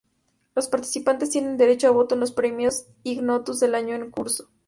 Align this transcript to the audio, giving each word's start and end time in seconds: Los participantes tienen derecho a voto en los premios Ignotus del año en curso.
Los 0.55 0.67
participantes 0.67 1.29
tienen 1.29 1.57
derecho 1.57 1.85
a 1.87 1.91
voto 1.91 2.15
en 2.15 2.21
los 2.21 2.31
premios 2.31 2.87
Ignotus 3.03 3.59
del 3.59 3.75
año 3.75 3.93
en 3.93 4.09
curso. 4.09 4.49